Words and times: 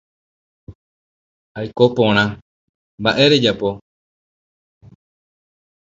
Aiko 1.59 1.85
porã. 1.95 2.25
Mba’e 3.01 3.25
rejapo. 3.31 3.69